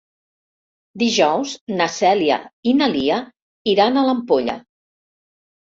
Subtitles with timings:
[1.03, 2.41] Dijous na Cèlia
[2.73, 3.21] i na Lia
[3.77, 4.59] iran a l'Ampolla.